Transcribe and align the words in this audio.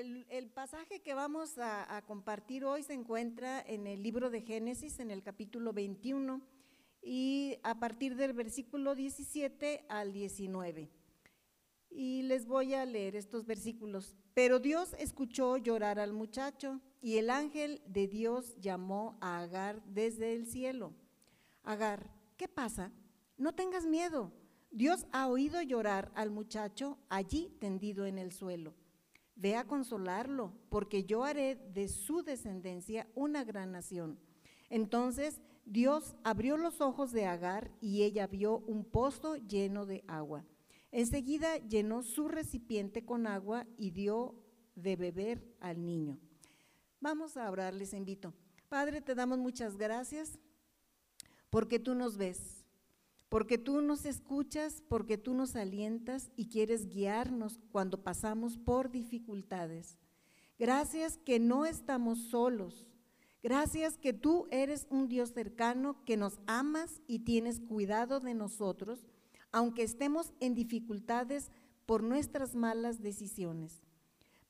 El, 0.00 0.48
pasaje 0.48 1.02
que 1.02 1.12
vamos 1.12 1.58
a, 1.58 1.94
a, 1.94 2.00
compartir 2.00 2.64
hoy 2.64 2.82
se 2.82 2.94
encuentra 2.94 3.60
en 3.60 3.86
el 3.86 4.02
libro 4.02 4.30
de 4.30 4.40
Génesis, 4.40 4.98
en 4.98 5.10
el 5.10 5.22
capítulo 5.22 5.74
21, 5.74 6.40
y 7.02 7.58
a 7.62 7.78
partir 7.78 8.16
del 8.16 8.32
versículo 8.32 8.94
17 8.94 9.84
al 9.90 10.14
19. 10.14 10.88
Y 11.90 12.22
les 12.22 12.46
voy 12.46 12.72
a 12.72 12.86
leer 12.86 13.14
estos 13.14 13.44
versículos. 13.44 14.16
Pero 14.32 14.58
Dios 14.58 14.94
escuchó 14.98 15.58
llorar 15.58 15.98
al 15.98 16.14
muchacho 16.14 16.80
y 17.02 17.18
el 17.18 17.28
ángel 17.28 17.82
de 17.86 18.08
Dios 18.08 18.56
llamó 18.58 19.18
a 19.20 19.40
Agar 19.40 19.84
desde 19.84 20.32
el 20.34 20.46
cielo. 20.46 20.94
Agar, 21.62 22.10
¿qué 22.38 22.48
pasa? 22.48 22.90
No 23.36 23.54
tengas 23.54 23.84
miedo. 23.84 24.32
Dios 24.70 25.04
ha 25.12 25.28
oído 25.28 25.60
llorar 25.60 26.10
al 26.14 26.30
muchacho 26.30 26.96
allí 27.10 27.54
tendido 27.60 28.06
en 28.06 28.16
el 28.16 28.32
suelo. 28.32 28.79
Ve 29.40 29.56
a 29.56 29.66
consolarlo, 29.66 30.52
porque 30.68 31.04
yo 31.04 31.24
haré 31.24 31.56
de 31.72 31.88
su 31.88 32.22
descendencia 32.22 33.06
una 33.14 33.42
gran 33.42 33.72
nación. 33.72 34.18
Entonces 34.68 35.40
Dios 35.64 36.14
abrió 36.24 36.58
los 36.58 36.82
ojos 36.82 37.10
de 37.10 37.24
Agar 37.24 37.70
y 37.80 38.02
ella 38.02 38.26
vio 38.26 38.58
un 38.58 38.84
pozo 38.84 39.36
lleno 39.36 39.86
de 39.86 40.04
agua. 40.06 40.44
Enseguida 40.92 41.56
llenó 41.56 42.02
su 42.02 42.28
recipiente 42.28 43.04
con 43.06 43.26
agua 43.26 43.66
y 43.78 43.92
dio 43.92 44.34
de 44.74 44.96
beber 44.96 45.42
al 45.60 45.86
niño. 45.86 46.18
Vamos 47.00 47.38
a 47.38 47.50
orar, 47.50 47.72
les 47.72 47.94
invito. 47.94 48.34
Padre, 48.68 49.00
te 49.00 49.14
damos 49.14 49.38
muchas 49.38 49.78
gracias 49.78 50.38
porque 51.48 51.78
tú 51.78 51.94
nos 51.94 52.18
ves, 52.18 52.59
porque 53.30 53.58
tú 53.58 53.80
nos 53.80 54.04
escuchas, 54.06 54.82
porque 54.88 55.16
tú 55.16 55.34
nos 55.34 55.54
alientas 55.54 56.32
y 56.36 56.48
quieres 56.48 56.88
guiarnos 56.88 57.60
cuando 57.70 58.02
pasamos 58.02 58.58
por 58.58 58.90
dificultades. 58.90 59.96
Gracias 60.58 61.16
que 61.16 61.38
no 61.38 61.64
estamos 61.64 62.18
solos. 62.24 62.88
Gracias 63.40 63.96
que 63.96 64.12
tú 64.12 64.48
eres 64.50 64.88
un 64.90 65.08
Dios 65.08 65.30
cercano, 65.32 66.04
que 66.04 66.16
nos 66.16 66.40
amas 66.46 67.00
y 67.06 67.20
tienes 67.20 67.60
cuidado 67.60 68.18
de 68.18 68.34
nosotros, 68.34 69.06
aunque 69.52 69.84
estemos 69.84 70.32
en 70.40 70.56
dificultades 70.56 71.52
por 71.86 72.02
nuestras 72.02 72.56
malas 72.56 73.00
decisiones. 73.00 73.84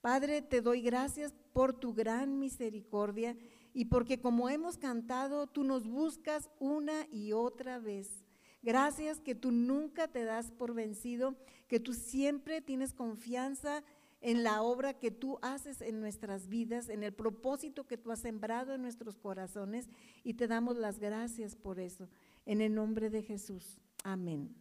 Padre, 0.01 0.41
te 0.41 0.63
doy 0.63 0.81
gracias 0.81 1.35
por 1.53 1.75
tu 1.75 1.93
gran 1.93 2.39
misericordia 2.39 3.37
y 3.75 3.85
porque 3.85 4.21
como 4.21 4.49
hemos 4.49 4.79
cantado, 4.79 5.47
tú 5.47 5.65
nos 5.65 5.87
buscas 5.87 6.49
una 6.59 7.07
y 7.13 7.33
otra 7.33 7.79
vez. 7.79 8.25
Gracias 8.63 9.21
que 9.21 9.35
tú 9.35 9.53
nunca 9.53 10.09
te 10.09 10.25
das 10.25 10.51
por 10.51 10.75
vencido, 10.75 11.35
que 11.69 11.81
tú 11.81 11.95
siempre 11.95 12.61
tienes 12.61 12.93
confianza 12.93 13.83
en 14.21 14.43
la 14.43 14.63
obra 14.63 14.95
que 14.95 15.11
tú 15.11 15.39
haces 15.41 15.81
en 15.81 16.01
nuestras 16.01 16.49
vidas, 16.49 16.89
en 16.89 17.03
el 17.03 17.13
propósito 17.13 17.87
que 17.87 17.97
tú 17.97 18.11
has 18.11 18.21
sembrado 18.21 18.75
en 18.75 18.83
nuestros 18.83 19.17
corazones 19.17 19.89
y 20.23 20.35
te 20.35 20.47
damos 20.47 20.77
las 20.77 20.99
gracias 20.99 21.57
por 21.57 21.81
eso. 21.81 22.09
En 22.45 22.61
el 22.61 22.75
nombre 22.75 23.09
de 23.09 23.23
Jesús. 23.23 23.79
Amén. 24.05 24.55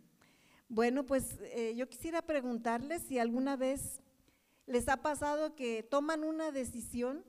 Bueno, 0.70 1.06
pues 1.06 1.40
eh, 1.42 1.74
yo 1.76 1.90
quisiera 1.90 2.22
preguntarles 2.22 3.02
si 3.02 3.18
alguna 3.18 3.58
vez 3.58 4.02
les 4.66 4.88
ha 4.88 4.98
pasado 4.98 5.56
que 5.56 5.82
toman 5.82 6.24
una 6.24 6.52
decisión 6.52 7.26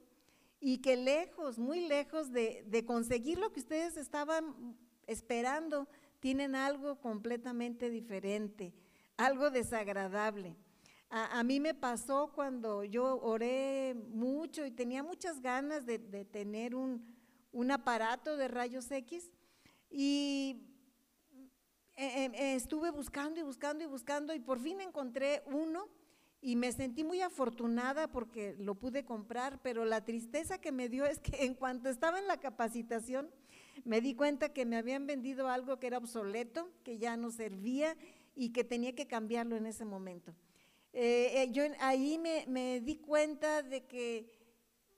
y 0.61 0.79
que 0.79 0.97
lejos, 0.97 1.59
muy 1.59 1.89
lejos 1.89 2.33
de, 2.33 2.85
conseguir 2.87 3.39
lo 3.39 3.51
que 3.51 3.61
ustedes 3.61 3.97
estaban 3.97 4.77
esperando, 5.07 5.89
tienen 6.21 6.55
algo 6.55 7.01
completamente 7.01 7.91
diferente, 7.91 8.73
algo 9.17 9.51
desagradable. 9.51 10.57
A, 11.13 11.43
mí 11.43 11.59
me 11.59 11.75
pasó 11.75 12.31
cuando 12.33 12.85
yo 12.85 13.21
oré 13.21 13.97
mucho 14.11 14.65
y 14.65 14.71
tenía 14.71 15.03
muchas 15.03 15.41
ganas 15.41 15.85
de, 15.85 15.99
tener 15.99 16.77
un, 16.77 17.05
aparato 17.73 18.37
de 18.37 18.47
rayos 18.47 18.89
X 18.93 19.29
y 19.91 20.69
eh, 21.97 22.31
eh, 22.33 22.55
estuve 22.55 22.93
buscando 22.93 23.41
y 23.41 23.43
buscando 23.43 23.83
y 23.83 23.89
buscando 23.89 24.35
y 24.35 24.39
por 24.39 24.61
fin 24.61 24.81
encontré 24.81 25.43
uno 25.47 25.89
y 26.41 26.55
me 26.55 26.71
sentí 26.71 27.03
muy 27.03 27.21
afortunada 27.23 28.07
porque 28.07 28.55
lo 28.59 28.77
pude 28.77 29.05
comprar, 29.05 29.61
pero 29.63 29.85
la 29.85 30.05
tristeza 30.05 30.59
que 30.59 30.71
me 30.71 30.89
dio 30.89 31.07
es 31.07 31.19
que 31.19 31.45
en 31.45 31.55
cuanto 31.55 31.89
estaba 31.89 32.21
en 32.21 32.29
la 32.29 32.39
capacitación, 32.39 33.31
me 33.85 34.01
di 34.01 34.15
cuenta 34.15 34.53
que 34.53 34.65
me 34.65 34.77
habían 34.77 35.07
vendido 35.07 35.49
algo 35.49 35.79
que 35.79 35.87
era 35.87 35.99
obsoleto, 35.99 36.71
que 36.85 36.99
ya 36.99 37.17
no 37.17 37.31
servía 37.31 37.97
y 38.35 38.53
que 38.53 38.65
tenía 38.65 38.95
que 38.95 39.07
cambiarlo 39.07 39.57
en 39.57 39.67
ese 39.67 39.85
momento. 39.85 40.35
Eh, 40.93 41.43
eh, 41.43 41.53
yo 41.53 41.63
ahí 41.79 42.19
me, 42.19 42.45
me 42.49 42.81
di 42.81 42.97
cuenta 42.97 43.63
de 43.63 43.85
que 43.87 44.31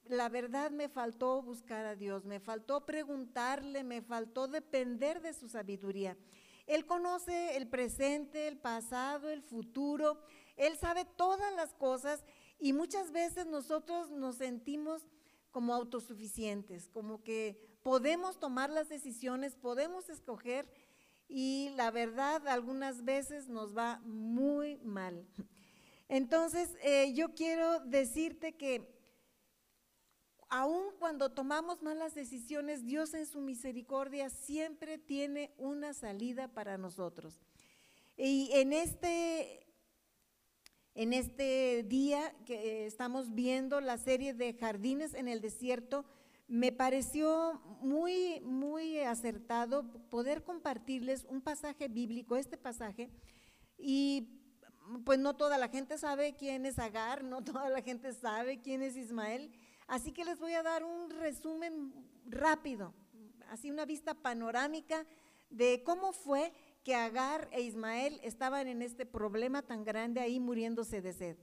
la 0.06 0.28
verdad 0.28 0.71
me 0.71 0.88
faltó 0.88 1.42
buscar 1.42 1.87
a 1.87 1.97
Dios, 1.97 2.25
me 2.25 2.41
faltó 2.41 2.84
preguntarle, 2.87 3.84
me 3.84 4.03
faltó 4.03 4.48
depender 4.48 5.21
de 5.21 5.34
su 5.34 5.48
sabiduría. 5.48 6.16
Él 6.66 6.87
conoce 6.87 7.56
el 7.56 7.69
presente, 7.69 8.48
el 8.48 8.56
pasado, 8.56 9.31
el 9.31 9.42
futuro, 9.42 10.21
él 10.56 10.76
sabe 10.76 11.04
todas 11.04 11.53
las 11.54 11.75
cosas 11.75 12.25
y 12.59 12.72
muchas 12.72 13.10
veces 13.10 13.47
nosotros 13.47 14.10
nos 14.10 14.37
sentimos 14.37 15.03
como 15.50 15.75
autosuficientes, 15.75 16.88
como 16.88 17.22
que 17.22 17.72
podemos 17.82 18.38
tomar 18.38 18.70
las 18.70 18.88
decisiones, 18.88 19.56
podemos 19.56 20.09
escoger 20.09 20.69
y 21.28 21.70
la 21.76 21.91
verdad 21.91 22.47
algunas 22.48 23.04
veces 23.04 23.48
nos 23.48 23.76
va 23.76 24.00
muy 24.04 24.76
mal. 24.78 25.26
Entonces, 26.09 26.76
eh, 26.82 27.12
yo 27.15 27.34
quiero 27.34 27.81
decirte 27.81 28.56
que 28.56 28.87
aun 30.50 30.84
cuando 30.98 31.32
tomamos 31.32 31.82
malas 31.82 32.15
decisiones, 32.15 32.84
Dios 32.84 33.15
en 33.15 33.25
su 33.25 33.41
misericordia 33.41 34.28
siempre 34.28 34.98
tiene 34.98 35.54
una 35.56 35.94
salida 35.94 36.48
para 36.48 36.76
nosotros. 36.76 37.41
Y 38.16 38.50
en 38.53 38.75
este 38.75 39.66
en 40.94 41.15
este 41.15 41.84
día 41.84 42.34
que 42.44 42.84
estamos 42.84 43.34
viendo 43.34 43.81
la 43.81 43.97
serie 43.97 44.34
de 44.34 44.53
jardines 44.53 45.15
en 45.15 45.26
el 45.26 45.41
desierto, 45.41 46.04
me 46.52 46.70
pareció 46.70 47.62
muy, 47.80 48.38
muy 48.42 48.98
acertado 48.98 49.90
poder 50.10 50.44
compartirles 50.44 51.24
un 51.30 51.40
pasaje 51.40 51.88
bíblico, 51.88 52.36
este 52.36 52.58
pasaje, 52.58 53.08
y 53.78 54.38
pues 55.06 55.18
no 55.18 55.34
toda 55.34 55.56
la 55.56 55.68
gente 55.68 55.96
sabe 55.96 56.36
quién 56.36 56.66
es 56.66 56.78
Agar, 56.78 57.24
no 57.24 57.42
toda 57.44 57.70
la 57.70 57.80
gente 57.80 58.12
sabe 58.12 58.60
quién 58.60 58.82
es 58.82 58.98
Ismael, 58.98 59.50
así 59.86 60.12
que 60.12 60.26
les 60.26 60.38
voy 60.38 60.52
a 60.52 60.62
dar 60.62 60.84
un 60.84 61.08
resumen 61.08 61.94
rápido, 62.26 62.92
así 63.48 63.70
una 63.70 63.86
vista 63.86 64.12
panorámica 64.12 65.06
de 65.48 65.82
cómo 65.82 66.12
fue 66.12 66.52
que 66.84 66.94
Agar 66.94 67.48
e 67.52 67.62
Ismael 67.62 68.20
estaban 68.22 68.68
en 68.68 68.82
este 68.82 69.06
problema 69.06 69.62
tan 69.62 69.84
grande 69.84 70.20
ahí 70.20 70.38
muriéndose 70.38 71.00
de 71.00 71.14
sed. 71.14 71.38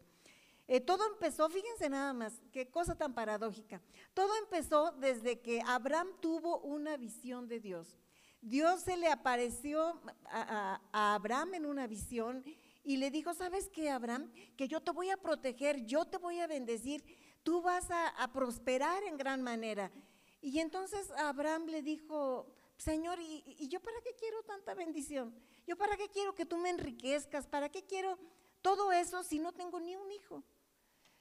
Eh, 0.72 0.80
todo 0.80 1.03
empezó, 1.12 1.50
fíjense 1.50 1.90
nada 1.90 2.13
más, 2.13 2.40
qué 2.52 2.69
cosa 2.69 2.96
tan 2.96 3.16
paradójica. 3.16 3.81
Todo 4.13 4.30
empezó 4.38 4.91
desde 4.91 5.40
que 5.40 5.62
Abraham 5.66 6.09
tuvo 6.22 6.59
una 6.59 6.96
visión 6.96 7.47
de 7.47 7.59
Dios. 7.59 7.97
Dios 8.40 8.81
se 8.81 8.96
le 8.96 9.07
apareció 9.07 10.00
a, 10.25 10.80
Abraham 10.94 11.56
en 11.56 11.66
una 11.66 11.88
visión 11.88 12.44
y 12.84 12.97
le 12.97 13.09
dijo, 13.09 13.34
¿sabes 13.34 13.68
qué, 13.69 13.90
Abraham? 13.90 14.31
Que 14.56 14.68
yo 14.68 14.80
te 14.80 14.91
voy 14.91 15.09
a 15.09 15.18
proteger, 15.18 15.85
yo 15.88 16.06
te 16.06 16.18
voy 16.18 16.40
a 16.40 16.46
bendecir, 16.46 17.03
tú 17.41 17.63
vas 17.63 17.90
a, 17.90 18.09
a 18.09 18.31
prosperar 18.31 19.03
en 19.03 19.18
gran 19.18 19.41
manera. 19.41 19.91
Y 20.40 20.59
entonces 20.59 21.09
Abraham 21.18 21.66
le 21.66 21.81
dijo, 21.81 22.46
Señor, 22.80 23.19
¿y, 23.19 23.68
yo 23.68 23.81
para 23.81 24.00
qué 24.01 24.12
quiero 24.18 24.41
tanta 24.44 24.74
bendición? 24.74 25.36
¿Yo 25.68 25.75
para 25.75 25.97
qué 25.97 26.07
quiero 26.09 26.34
que 26.34 26.46
tú 26.46 26.57
me 26.57 26.69
enriquezcas? 26.69 27.46
¿Para 27.46 27.69
qué 27.69 27.84
quiero 27.84 28.18
todo 28.62 28.94
eso 28.94 29.22
si 29.24 29.38
no 29.38 29.51
tengo 29.51 29.81
ni 29.81 29.97
un 29.97 30.09
hijo? 30.12 30.44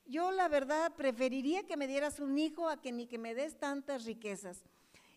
Yo 0.08 0.32
la 0.32 0.48
verdad 0.48 0.94
preferiría 0.96 1.66
que 1.66 1.76
me 1.76 1.86
dieras 1.86 2.18
un 2.18 2.38
hijo 2.38 2.70
a 2.70 2.80
que 2.80 2.92
ni 2.92 3.06
que 3.06 3.18
me 3.18 3.34
des 3.34 3.58
tantas 3.58 4.06
riquezas. 4.06 4.64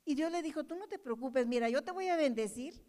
Y 0.04 0.16
Dios 0.16 0.32
le 0.34 0.42
dijo, 0.42 0.66
tú 0.66 0.76
no 0.76 0.88
te 0.88 1.00
preocupes, 1.00 1.48
mira, 1.48 1.70
yo 1.70 1.82
te 1.82 1.94
voy 1.94 2.10
a 2.10 2.18
bendecir 2.18 2.84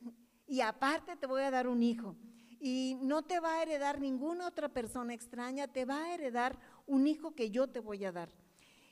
y 0.49 0.63
aparte 0.63 1.15
te 1.17 1.29
voy 1.29 1.43
a 1.43 1.53
dar 1.53 1.69
un 1.69 1.81
hijo. 1.81 2.17
Y 2.59 2.99
no 3.03 3.23
te 3.23 3.39
va 3.39 3.55
a 3.55 3.63
heredar 3.63 4.01
ninguna 4.01 4.49
otra 4.49 4.69
persona 4.69 5.15
extraña, 5.15 5.69
te 5.69 5.85
va 5.85 6.03
a 6.03 6.15
heredar 6.15 6.59
un 6.87 7.07
hijo 7.07 7.37
que 7.37 7.51
yo 7.51 7.69
te 7.69 7.79
voy 7.79 8.05
a 8.05 8.11
dar. 8.11 8.31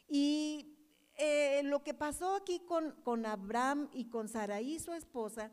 Y 0.08 0.76
eh, 1.16 1.62
lo 1.64 1.82
que 1.82 1.94
pasó 1.94 2.36
aquí 2.36 2.60
con, 2.60 2.92
con 3.02 3.26
Abraham 3.26 3.88
y 3.92 4.04
con 4.04 4.28
Saraí, 4.28 4.78
su 4.78 4.92
esposa, 4.92 5.50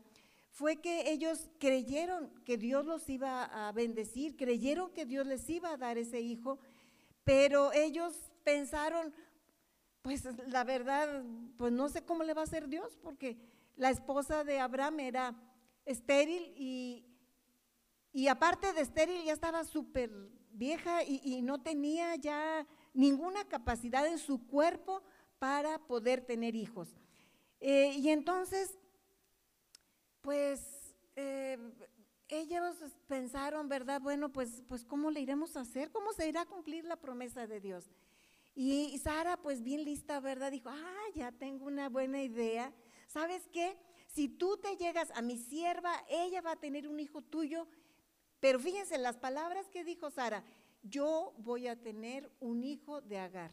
fue 0.50 0.76
que 0.76 1.12
ellos 1.12 1.48
creyeron 1.58 2.30
que 2.44 2.56
Dios 2.56 2.84
los 2.84 3.08
iba 3.08 3.44
a 3.44 3.70
bendecir, 3.72 4.36
creyeron 4.36 4.90
que 4.92 5.06
Dios 5.06 5.26
les 5.26 5.48
iba 5.48 5.70
a 5.70 5.76
dar 5.76 5.98
ese 5.98 6.20
hijo, 6.20 6.58
pero 7.28 7.74
ellos 7.74 8.14
pensaron, 8.42 9.12
pues 10.00 10.24
la 10.46 10.64
verdad, 10.64 11.22
pues 11.58 11.70
no 11.70 11.90
sé 11.90 12.02
cómo 12.02 12.22
le 12.22 12.32
va 12.32 12.40
a 12.40 12.44
hacer 12.44 12.68
Dios, 12.68 12.96
porque 13.02 13.36
la 13.76 13.90
esposa 13.90 14.44
de 14.44 14.60
Abraham 14.60 15.00
era 15.00 15.34
estéril 15.84 16.54
y, 16.56 17.04
y 18.14 18.28
aparte 18.28 18.72
de 18.72 18.80
estéril 18.80 19.24
ya 19.26 19.34
estaba 19.34 19.64
súper 19.64 20.10
vieja 20.52 21.04
y, 21.04 21.42
no 21.42 21.60
tenía 21.60 22.16
ya 22.16 22.66
ninguna 22.94 23.44
capacidad 23.44 24.06
en 24.06 24.16
su 24.16 24.46
cuerpo 24.46 25.02
para 25.38 25.78
poder 25.80 26.22
tener 26.22 26.56
hijos. 26.56 26.88
Eh, 27.60 27.92
y 27.94 28.08
entonces, 28.08 28.78
pues 30.22 30.94
eh, 31.14 31.58
ellos 32.28 32.76
pensaron, 33.06 33.68
¿verdad? 33.68 34.00
Bueno, 34.00 34.30
pues, 34.30 34.62
pues 34.68 34.84
¿cómo 34.84 35.10
le 35.10 35.20
iremos 35.20 35.56
a 35.56 35.60
hacer? 35.60 35.90
¿Cómo 35.90 36.12
se 36.12 36.28
irá 36.28 36.42
a 36.42 36.46
cumplir 36.46 36.84
la 36.84 36.96
promesa 36.96 37.46
de 37.46 37.60
Dios? 37.60 37.90
Y 38.54 38.98
Sara, 38.98 39.36
pues 39.36 39.62
bien 39.62 39.84
lista, 39.84 40.18
¿verdad? 40.20 40.50
Dijo, 40.50 40.68
ah, 40.68 41.04
ya 41.14 41.30
tengo 41.30 41.66
una 41.66 41.88
buena 41.88 42.22
idea. 42.22 42.72
¿Sabes 43.06 43.48
qué? 43.52 43.78
Si 44.08 44.28
tú 44.28 44.56
te 44.56 44.76
llegas 44.76 45.10
a 45.14 45.22
mi 45.22 45.38
sierva, 45.38 45.92
ella 46.08 46.40
va 46.40 46.52
a 46.52 46.60
tener 46.60 46.88
un 46.88 46.98
hijo 46.98 47.22
tuyo. 47.22 47.68
Pero 48.40 48.58
fíjense 48.58 48.98
las 48.98 49.16
palabras 49.16 49.68
que 49.68 49.84
dijo 49.84 50.10
Sara, 50.10 50.44
yo 50.82 51.34
voy 51.38 51.68
a 51.68 51.80
tener 51.80 52.30
un 52.40 52.64
hijo 52.64 53.00
de 53.00 53.18
Agar. 53.18 53.52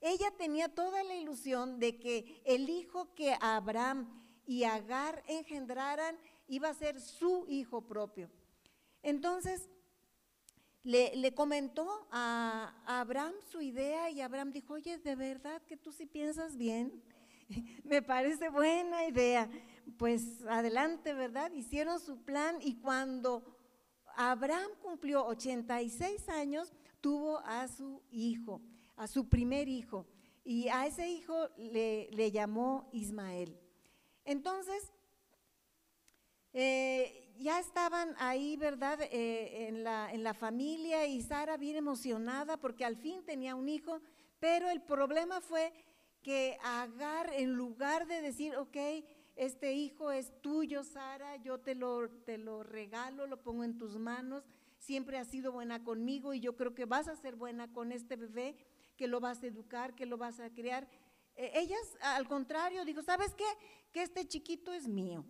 Ella 0.00 0.30
tenía 0.36 0.68
toda 0.68 1.02
la 1.02 1.16
ilusión 1.16 1.80
de 1.80 1.98
que 1.98 2.42
el 2.44 2.68
hijo 2.68 3.14
que 3.14 3.36
Abraham 3.40 4.22
y 4.46 4.64
Agar 4.64 5.22
engendraran 5.26 6.16
iba 6.48 6.68
a 6.68 6.74
ser 6.74 7.00
su 7.00 7.44
hijo 7.48 7.82
propio. 7.82 8.28
Entonces, 9.02 9.68
le, 10.82 11.34
comentó 11.34 12.08
a, 12.10 12.74
Abraham 12.86 13.34
su 13.50 13.60
idea 13.60 14.10
y 14.10 14.20
Abraham 14.20 14.52
dijo, 14.52 14.74
oye, 14.74 14.98
de 14.98 15.14
verdad 15.14 15.62
que 15.62 15.76
tú 15.76 15.92
sí 15.92 16.06
piensas 16.06 16.56
bien, 16.56 17.02
me 17.84 18.02
parece 18.02 18.48
buena 18.48 19.06
idea. 19.06 19.50
Pues 19.96 20.42
adelante, 20.48 21.14
¿verdad? 21.14 21.50
Hicieron 21.52 22.00
su 22.00 22.22
plan 22.22 22.56
y 22.60 22.76
cuando 22.76 23.44
Abraham 24.16 24.70
cumplió 24.82 25.26
86 25.26 26.28
años, 26.28 26.72
tuvo 27.00 27.38
a 27.40 27.68
su 27.68 28.02
hijo, 28.10 28.60
a 28.96 29.06
su 29.06 29.28
primer 29.28 29.68
hijo, 29.68 30.06
y 30.44 30.68
a 30.68 30.86
ese 30.86 31.08
hijo 31.08 31.48
le, 31.56 32.08
le 32.12 32.30
llamó 32.30 32.88
Ismael. 32.92 33.58
Entonces, 34.24 34.92
eh, 36.52 37.28
ya 37.38 37.60
estaban 37.60 38.14
ahí, 38.18 38.56
¿verdad? 38.56 39.00
Eh, 39.02 39.68
en, 39.68 39.84
la, 39.84 40.12
en 40.12 40.22
la 40.22 40.34
familia 40.34 41.06
y 41.06 41.22
Sara 41.22 41.56
bien 41.56 41.76
emocionada 41.76 42.56
porque 42.56 42.84
al 42.84 42.96
fin 42.96 43.24
tenía 43.24 43.54
un 43.54 43.68
hijo, 43.68 44.00
pero 44.40 44.68
el 44.70 44.82
problema 44.82 45.40
fue 45.40 45.72
que 46.22 46.58
Agar, 46.62 47.32
en 47.32 47.54
lugar 47.54 48.06
de 48.06 48.20
decir, 48.20 48.56
ok, 48.56 48.76
este 49.36 49.72
hijo 49.74 50.10
es 50.10 50.32
tuyo, 50.42 50.82
Sara, 50.82 51.36
yo 51.36 51.58
te 51.58 51.74
lo, 51.74 52.10
te 52.10 52.38
lo 52.38 52.64
regalo, 52.64 53.26
lo 53.26 53.40
pongo 53.42 53.62
en 53.62 53.78
tus 53.78 53.96
manos, 53.96 54.44
siempre 54.78 55.18
has 55.18 55.28
sido 55.28 55.52
buena 55.52 55.84
conmigo 55.84 56.34
y 56.34 56.40
yo 56.40 56.56
creo 56.56 56.74
que 56.74 56.86
vas 56.86 57.08
a 57.08 57.16
ser 57.16 57.36
buena 57.36 57.72
con 57.72 57.92
este 57.92 58.16
bebé, 58.16 58.56
que 58.96 59.06
lo 59.06 59.20
vas 59.20 59.42
a 59.42 59.46
educar, 59.46 59.94
que 59.94 60.06
lo 60.06 60.16
vas 60.16 60.40
a 60.40 60.50
criar. 60.50 60.88
Eh, 61.36 61.52
ellas, 61.54 61.96
al 62.00 62.26
contrario, 62.26 62.84
dijo, 62.84 63.02
¿sabes 63.02 63.32
qué? 63.34 63.44
Que 63.92 64.02
este 64.02 64.26
chiquito 64.26 64.72
es 64.72 64.88
mío. 64.88 65.24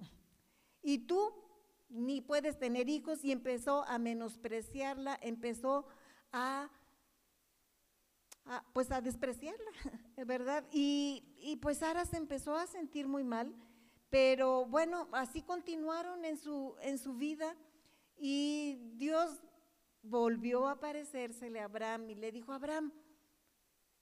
Y 0.82 0.98
tú 1.06 1.32
ni 1.88 2.20
puedes 2.20 2.58
tener 2.58 2.88
hijos 2.88 3.24
y 3.24 3.32
empezó 3.32 3.84
a 3.84 3.98
menospreciarla, 3.98 5.18
empezó 5.22 5.86
a, 6.32 6.70
pues 8.72 8.90
a 8.90 9.00
despreciarla, 9.00 9.70
¿verdad? 10.26 10.64
Y, 10.70 11.58
pues 11.62 11.78
Sara 11.78 12.04
se 12.04 12.16
empezó 12.16 12.56
a 12.56 12.66
sentir 12.66 13.08
muy 13.08 13.24
mal, 13.24 13.54
pero 14.10 14.66
bueno, 14.66 15.08
así 15.12 15.42
continuaron 15.42 16.24
en 16.24 16.36
su, 16.36 16.74
en 16.82 16.98
su 16.98 17.14
vida 17.14 17.56
y 18.16 18.78
Dios 18.96 19.30
volvió 20.02 20.66
a 20.66 20.72
aparecérsele 20.72 21.60
a 21.60 21.64
Abraham 21.64 22.10
y 22.10 22.14
le 22.14 22.32
dijo, 22.32 22.52
Abraham, 22.52 22.92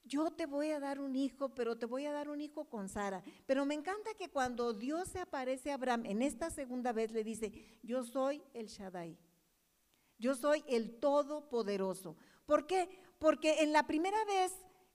yo 0.06 0.30
te 0.30 0.46
voy 0.46 0.70
a 0.70 0.80
dar 0.80 1.00
un 1.00 1.16
hijo, 1.16 1.54
pero 1.54 1.76
te 1.76 1.86
voy 1.86 2.06
a 2.06 2.12
dar 2.12 2.28
un 2.28 2.40
hijo 2.40 2.64
con 2.64 2.88
Sara. 2.88 3.22
Pero 3.44 3.66
me 3.66 3.74
encanta 3.74 4.14
que 4.14 4.30
cuando 4.30 4.72
Dios 4.72 5.08
se 5.08 5.20
aparece 5.20 5.70
a 5.70 5.74
Abraham, 5.74 6.06
en 6.06 6.22
esta 6.22 6.50
segunda 6.50 6.92
vez 6.92 7.10
le 7.12 7.24
dice, 7.24 7.52
yo 7.82 8.04
soy 8.04 8.42
el 8.54 8.66
Shaddai. 8.66 9.18
Yo 10.18 10.34
soy 10.34 10.64
el 10.68 10.98
Todopoderoso. 10.98 12.16
¿Por 12.46 12.66
qué? 12.66 12.88
Porque 13.18 13.62
en 13.62 13.72
la 13.72 13.86
primera 13.86 14.24
vez 14.24 14.52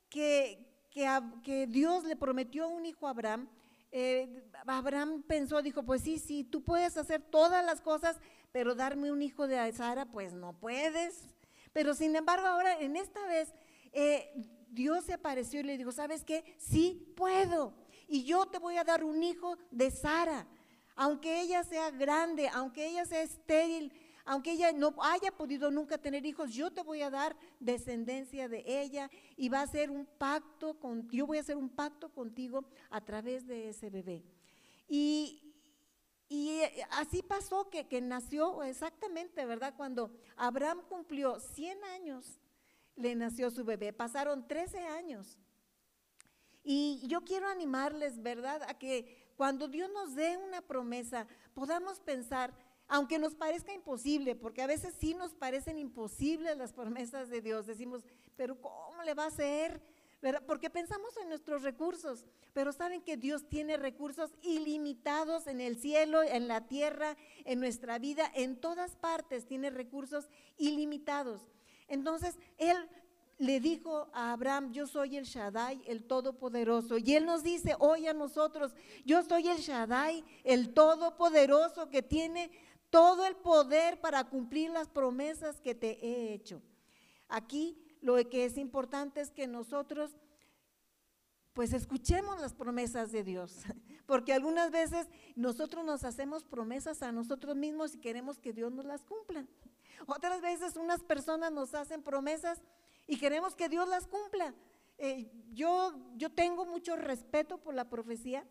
que, 0.09 0.87
que, 0.89 1.67
Dios 1.67 2.03
le 2.05 2.15
prometió 2.15 2.69
un 2.69 2.85
hijo 2.85 3.07
a 3.07 3.11
Abraham, 3.11 3.49
eh, 3.91 4.49
Abraham 4.65 5.23
pensó, 5.23 5.61
dijo, 5.61 5.83
pues 5.83 6.01
sí, 6.01 6.17
sí, 6.17 6.43
tú 6.43 6.63
puedes 6.63 6.95
hacer 6.97 7.21
todas 7.21 7.65
las 7.65 7.81
cosas, 7.81 8.17
pero 8.51 8.75
darme 8.75 9.11
un 9.11 9.21
hijo 9.21 9.47
de 9.47 9.71
Sara, 9.73 10.05
pues 10.05 10.33
no 10.33 10.53
puedes. 10.53 11.35
Pero 11.73 11.93
sin 11.93 12.15
embargo, 12.15 12.47
ahora 12.47 12.79
en 12.79 12.95
esta 12.95 13.25
vez, 13.27 13.53
eh, 13.91 14.31
Dios 14.71 15.05
se 15.05 15.13
apareció 15.13 15.59
y 15.59 15.63
le 15.63 15.77
dijo, 15.77 15.91
¿sabes 15.91 16.23
qué? 16.23 16.43
Sí 16.57 17.13
puedo. 17.15 17.73
Y 18.07 18.23
yo 18.23 18.45
te 18.45 18.57
voy 18.57 18.77
a 18.77 18.83
dar 18.83 19.03
un 19.03 19.21
hijo 19.21 19.57
de 19.69 19.91
Sara. 19.91 20.47
Aunque 20.95 21.41
ella 21.41 21.63
sea 21.63 21.91
grande, 21.91 22.49
aunque 22.49 22.87
ella 22.87 23.05
sea 23.05 23.21
estéril, 23.21 23.93
aunque 24.25 24.53
ella 24.53 24.71
no 24.71 24.93
haya 25.01 25.31
podido 25.31 25.71
nunca 25.71 25.97
tener 25.97 26.25
hijos, 26.25 26.53
yo 26.53 26.71
te 26.71 26.83
voy 26.83 27.01
a 27.01 27.09
dar 27.09 27.35
descendencia 27.59 28.47
de 28.47 28.63
ella 28.65 29.09
y 29.35 29.49
va 29.49 29.61
a 29.61 29.67
ser 29.67 29.89
un 29.89 30.05
pacto 30.05 30.79
con, 30.79 31.09
yo 31.09 31.25
voy 31.25 31.37
a 31.37 31.41
hacer 31.41 31.57
un 31.57 31.69
pacto 31.69 32.09
contigo 32.09 32.65
a 32.89 33.01
través 33.01 33.47
de 33.47 33.69
ese 33.69 33.89
bebé. 33.89 34.23
Y, 34.87 35.53
y 36.29 36.61
así 36.91 37.23
pasó 37.23 37.69
que, 37.69 37.87
que 37.87 37.99
nació 37.99 38.63
exactamente, 38.63 39.45
¿verdad? 39.45 39.73
Cuando 39.75 40.11
Abraham 40.37 40.81
cumplió 40.87 41.39
100 41.39 41.83
años, 41.85 42.39
le 43.01 43.15
nació 43.15 43.49
su 43.51 43.65
bebé. 43.65 43.93
Pasaron 43.93 44.47
13 44.47 44.79
años. 44.79 45.37
Y 46.63 47.01
yo 47.07 47.21
quiero 47.21 47.47
animarles, 47.47 48.21
¿verdad?, 48.21 48.61
a 48.67 48.77
que 48.77 49.31
cuando 49.35 49.67
Dios 49.67 49.89
nos 49.91 50.13
dé 50.15 50.37
una 50.37 50.61
promesa, 50.61 51.27
podamos 51.53 51.99
pensar, 51.99 52.53
aunque 52.87 53.17
nos 53.17 53.33
parezca 53.33 53.73
imposible, 53.73 54.35
porque 54.35 54.61
a 54.61 54.67
veces 54.67 54.93
sí 54.99 55.15
nos 55.15 55.33
parecen 55.33 55.79
imposibles 55.79 56.57
las 56.57 56.73
promesas 56.73 57.29
de 57.29 57.41
Dios, 57.41 57.65
decimos, 57.65 58.03
pero 58.35 58.61
¿cómo 58.61 59.01
le 59.03 59.15
va 59.15 59.25
a 59.25 59.31
ser? 59.31 59.81
¿verdad? 60.21 60.43
Porque 60.45 60.69
pensamos 60.69 61.17
en 61.17 61.29
nuestros 61.29 61.63
recursos, 61.63 62.25
pero 62.53 62.71
saben 62.71 63.01
que 63.01 63.17
Dios 63.17 63.49
tiene 63.49 63.75
recursos 63.77 64.31
ilimitados 64.43 65.47
en 65.47 65.59
el 65.59 65.77
cielo, 65.77 66.21
en 66.21 66.47
la 66.47 66.67
tierra, 66.67 67.17
en 67.45 67.59
nuestra 67.59 67.97
vida, 67.97 68.31
en 68.35 68.55
todas 68.57 68.95
partes 68.95 69.47
tiene 69.47 69.71
recursos 69.71 70.29
ilimitados. 70.57 71.41
Entonces, 71.91 72.39
él 72.57 72.77
le 73.37 73.59
dijo 73.59 74.07
a 74.13 74.31
Abraham, 74.31 74.71
yo 74.71 74.87
soy 74.87 75.17
el 75.17 75.25
Shaddai, 75.25 75.81
el 75.85 76.05
Todopoderoso. 76.05 76.97
Y 76.97 77.15
él 77.15 77.25
nos 77.25 77.43
dice 77.43 77.75
hoy 77.79 78.07
a 78.07 78.13
nosotros, 78.13 78.71
yo 79.03 79.21
soy 79.23 79.49
el 79.49 79.57
Shaddai, 79.57 80.23
el 80.45 80.73
Todopoderoso 80.73 81.89
que 81.89 82.01
tiene 82.01 82.49
todo 82.89 83.25
el 83.25 83.35
poder 83.35 83.99
para 83.99 84.23
cumplir 84.23 84.69
las 84.69 84.87
promesas 84.87 85.59
que 85.59 85.75
te 85.75 85.97
he 86.05 86.33
hecho. 86.33 86.61
Aquí 87.27 87.77
lo 87.99 88.15
que 88.29 88.45
es 88.45 88.57
importante 88.57 89.19
es 89.19 89.29
que 89.31 89.47
nosotros 89.47 90.15
pues 91.53 91.73
escuchemos 91.73 92.39
las 92.39 92.53
promesas 92.53 93.11
de 93.11 93.25
Dios, 93.25 93.63
porque 94.05 94.31
algunas 94.31 94.71
veces 94.71 95.07
nosotros 95.35 95.83
nos 95.83 96.05
hacemos 96.05 96.45
promesas 96.45 97.01
a 97.01 97.11
nosotros 97.11 97.57
mismos 97.57 97.95
y 97.95 97.99
queremos 97.99 98.39
que 98.39 98.53
Dios 98.53 98.71
nos 98.71 98.85
las 98.85 99.03
cumpla. 99.03 99.45
Otras 100.07 100.41
veces 100.41 100.75
unas 100.75 101.01
personas 101.03 101.51
nos 101.51 101.73
hacen 101.73 102.01
promesas 102.01 102.61
y 103.07 103.17
queremos 103.17 103.55
que 103.55 103.69
Dios 103.69 103.87
las 103.87 104.07
cumpla. 104.07 104.53
Eh, 104.97 105.31
yo, 105.53 105.93
yo 106.15 106.31
tengo 106.31 106.65
mucho 106.65 106.95
respeto 106.95 107.57
por 107.57 107.73
la 107.73 107.89
profecía, 107.89 108.45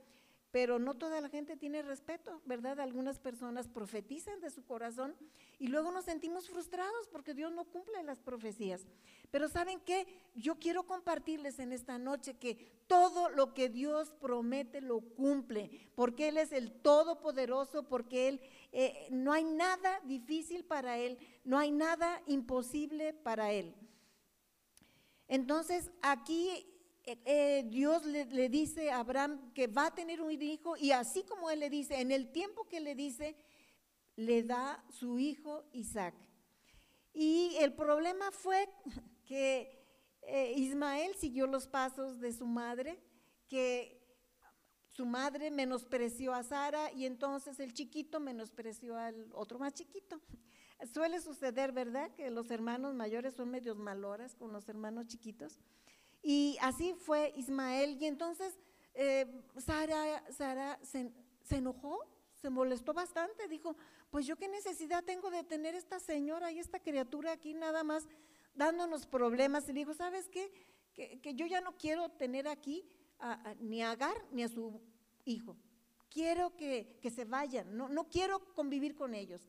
pero 0.50 0.78
no 0.78 0.94
toda 0.94 1.20
la 1.20 1.28
gente 1.28 1.56
tiene 1.56 1.82
respeto, 1.82 2.42
¿verdad? 2.44 2.80
Algunas 2.80 3.20
personas 3.20 3.68
profetizan 3.68 4.40
de 4.40 4.50
su 4.50 4.64
corazón 4.64 5.14
y 5.58 5.68
luego 5.68 5.92
nos 5.92 6.06
sentimos 6.06 6.48
frustrados 6.48 7.08
porque 7.12 7.34
Dios 7.34 7.52
no 7.52 7.64
cumple 7.64 8.02
las 8.02 8.20
profecías. 8.20 8.86
Pero 9.30 9.48
¿saben 9.48 9.80
qué? 9.80 10.06
Yo 10.34 10.58
quiero 10.58 10.84
compartirles 10.84 11.60
en 11.60 11.72
esta 11.72 11.98
noche 11.98 12.34
que 12.34 12.82
todo 12.88 13.28
lo 13.28 13.54
que 13.54 13.68
Dios 13.68 14.12
promete 14.20 14.80
lo 14.80 15.00
cumple, 15.00 15.70
porque 15.94 16.28
Él 16.28 16.38
es 16.38 16.50
el 16.50 16.72
Todopoderoso, 16.72 17.84
porque 17.84 18.28
Él 18.28 18.40
eh, 18.72 19.06
no 19.10 19.32
hay 19.32 19.44
nada 19.44 20.00
difícil 20.04 20.64
para 20.64 20.98
Él, 20.98 21.18
no 21.44 21.58
hay 21.58 21.70
nada 21.70 22.22
imposible 22.26 23.12
para 23.12 23.52
Él. 23.52 23.76
Entonces 25.28 25.92
aquí 26.02 26.66
eh, 27.24 27.64
Dios 27.68 28.04
le, 28.04 28.48
dice 28.48 28.90
a 28.90 29.00
Abraham 29.00 29.52
que 29.54 29.66
va 29.66 29.86
a 29.86 29.94
tener 29.94 30.20
un 30.20 30.30
hijo 30.30 30.76
y 30.76 30.92
así 30.92 31.22
como 31.24 31.50
él 31.50 31.60
le 31.60 31.70
dice, 31.70 32.00
en 32.00 32.12
el 32.12 32.30
tiempo 32.32 32.66
que 32.68 32.80
le 32.80 32.94
dice, 32.94 33.36
le 34.16 34.42
da 34.42 34.84
su 34.90 35.18
hijo 35.18 35.64
Isaac. 35.72 36.14
Y 37.12 37.56
el 37.58 37.72
problema 37.72 38.30
fue 38.30 38.68
que 39.24 39.84
eh, 40.22 40.52
Ismael 40.56 41.14
siguió 41.14 41.46
los 41.46 41.66
pasos 41.66 42.20
de 42.20 42.32
su 42.32 42.46
madre, 42.46 43.02
que 43.48 44.00
su 44.88 45.06
madre 45.06 45.50
menospreció 45.50 46.34
a 46.34 46.42
Sara 46.42 46.92
y 46.92 47.06
entonces 47.06 47.58
el 47.60 47.72
chiquito 47.72 48.20
menospreció 48.20 48.96
al 48.96 49.30
otro 49.32 49.58
más 49.58 49.74
chiquito. 49.74 50.20
Suele 50.92 51.20
suceder, 51.20 51.72
¿verdad? 51.72 52.10
Que 52.14 52.30
los 52.30 52.50
hermanos 52.50 52.94
mayores 52.94 53.34
son 53.34 53.50
medios 53.50 53.76
maloras 53.78 54.34
con 54.34 54.52
los 54.52 54.68
hermanos 54.68 55.06
chiquitos. 55.06 55.58
Y 56.22 56.58
así 56.60 56.94
fue 56.94 57.32
Ismael. 57.36 57.96
Y 58.00 58.06
entonces 58.06 58.58
eh, 58.94 59.26
Sara, 59.58 60.22
Sara 60.30 60.78
se, 60.82 61.10
enojó, 61.50 62.06
se 62.34 62.50
molestó 62.50 62.92
bastante. 62.92 63.48
Dijo, 63.48 63.76
pues 64.10 64.26
yo 64.26 64.36
qué 64.36 64.48
necesidad 64.48 65.04
tengo 65.04 65.30
de 65.30 65.44
tener 65.44 65.74
esta 65.74 66.00
señora 66.00 66.52
y 66.52 66.58
esta 66.58 66.80
criatura 66.80 67.32
aquí 67.32 67.54
nada 67.54 67.82
más 67.84 68.06
dándonos 68.54 69.06
problemas. 69.06 69.68
Y 69.68 69.72
dijo, 69.72 69.94
¿sabes 69.94 70.28
qué? 70.28 70.52
Que, 70.94 71.34
yo 71.34 71.46
ya 71.46 71.60
no 71.60 71.76
quiero 71.76 72.10
tener 72.10 72.48
aquí 72.48 72.86
ni 73.58 73.82
a 73.82 73.92
Agar 73.92 74.16
ni 74.32 74.42
a 74.42 74.48
su 74.48 74.80
hijo. 75.24 75.56
Quiero 76.10 76.56
que, 76.56 76.98
que 77.00 77.10
se 77.10 77.24
vayan, 77.24 77.76
no, 77.76 77.88
no 77.88 78.08
quiero 78.08 78.52
convivir 78.54 78.96
con 78.96 79.14
ellos. 79.14 79.48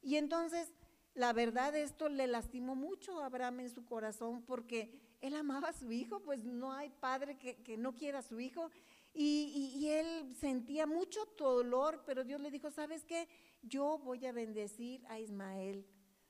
Y 0.00 0.14
entonces, 0.14 0.72
la 1.14 1.32
verdad, 1.32 1.74
esto 1.74 2.08
le 2.08 2.28
lastimó 2.28 2.76
mucho 2.76 3.20
a 3.20 3.26
Abraham 3.26 3.60
en 3.60 3.70
su 3.70 3.84
corazón 3.84 4.42
porque 4.42 5.07
él 5.20 5.34
amaba 5.34 5.68
a 5.68 5.72
su 5.72 5.90
hijo, 5.90 6.20
pues 6.20 6.44
no 6.44 6.72
hay 6.72 6.90
padre 6.90 7.36
que, 7.36 7.76
no 7.76 7.94
quiera 7.94 8.20
a 8.20 8.22
su 8.22 8.38
hijo. 8.40 8.70
Y, 9.12 9.88
él 9.88 10.34
sentía 10.38 10.86
mucho 10.86 11.24
dolor, 11.36 12.02
pero 12.06 12.24
Dios 12.24 12.40
le 12.40 12.50
dijo, 12.50 12.70
¿sabes 12.70 13.04
qué? 13.04 13.28
Yo 13.62 13.98
voy 13.98 14.26
a 14.26 14.32
bendecir 14.32 15.04
a 15.08 15.18
Ismael. 15.18 15.86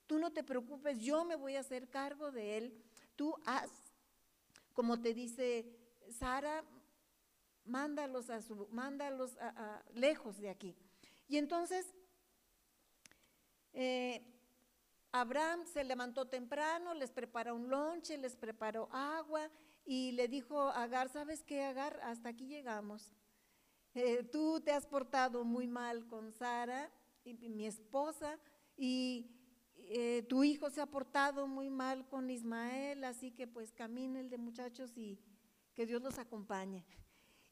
Tú 0.07 0.19
no 0.19 0.33
te 0.33 0.43
preocupes, 0.43 0.99
yo 1.01 1.25
me 1.25 1.37
voy 1.37 1.57
a 1.57 1.61
hacer 1.61 1.91
cargo 1.91 2.33
de 2.33 2.57
él. 2.57 2.83
Tú 3.15 3.35
haz, 3.45 3.71
como 4.73 5.01
te 5.01 5.13
dice 5.13 5.67
Sara, 6.11 6.65
mándalos 7.67 8.31
a 8.31 8.41
su, 8.41 8.69
mándalos 8.71 9.37
a, 9.39 9.83
lejos 9.93 10.39
de 10.39 10.49
aquí. 10.49 10.75
Y 11.29 11.37
entonces 11.37 11.95
eh, 13.75 14.38
Abraham 15.13 15.65
se 15.67 15.85
levantó 15.85 16.27
temprano, 16.27 16.95
les 16.95 17.11
preparó 17.11 17.55
un 17.55 17.69
lonche, 17.69 18.19
les 18.19 18.37
preparó 18.37 18.89
agua 18.93 19.51
y 19.85 20.13
le 20.13 20.29
dijo 20.29 20.61
a 20.61 20.83
Agar, 20.83 21.09
¿sabes 21.09 21.43
qué, 21.43 21.63
Agar? 21.63 21.99
Hasta 22.03 22.29
aquí 22.29 22.47
llegamos. 22.47 23.11
Eh, 23.95 24.23
tú 24.31 24.61
te 24.61 24.73
has 24.73 24.87
portado 24.87 25.45
muy 25.45 25.67
mal 25.67 26.07
con 26.07 26.33
Sara, 26.33 26.91
mi 27.25 27.67
esposa, 27.67 28.39
y 28.77 29.31
eh, 29.77 30.23
tu 30.29 30.45
hijo 30.45 30.71
se 30.71 30.81
ha 30.81 30.87
portado 30.87 31.47
muy 31.47 31.71
mal 31.71 32.07
con 32.09 32.31
Ismael, 32.31 33.05
así 33.05 33.31
que 33.31 33.47
pues 33.47 33.73
caminen 33.73 34.29
de 34.29 34.37
muchachos 34.37 34.97
y 34.97 35.19
que 35.75 35.87
Dios 35.87 36.03
los 36.03 36.19
acompañe. 36.19 36.85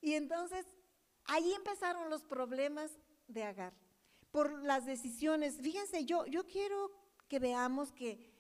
Y 0.01 0.13
entonces 0.13 0.67
ahí 1.25 1.53
empezaron 1.55 2.11
los 2.11 2.23
problemas 2.23 2.93
de 3.29 3.45
Agar 3.45 3.73
por 4.31 4.63
las 4.63 4.85
decisiones. 4.85 5.57
Fíjense, 5.61 6.05
yo, 6.05 6.27
yo 6.27 6.47
quiero 6.47 6.91
que 7.29 7.39
veamos 7.39 7.93
que 7.93 8.33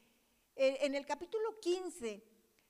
eh, 0.57 0.79
en 0.83 0.95
el 0.95 1.05
capítulo 1.07 1.61
15, 1.61 2.23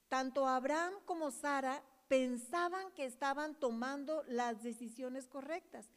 tanto 0.09 0.47
Abraham 0.47 0.95
como 1.05 1.31
Sara 1.31 1.83
pensaban 2.09 2.93
que 2.93 3.05
estaban 3.05 3.59
tomando 3.59 4.23
las 4.29 4.63
decisiones 4.63 5.29
correctas. 5.29 5.89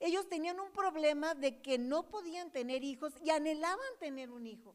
Ellos 0.00 0.28
tenían 0.28 0.58
un 0.58 0.72
problema 0.72 1.34
de 1.34 1.62
que 1.62 1.78
no 1.78 2.08
podían 2.08 2.50
tener 2.50 2.82
hijos 2.82 3.12
y 3.22 3.30
anhelaban 3.30 3.78
tener 4.00 4.30
un 4.30 4.46
hijo. 4.46 4.74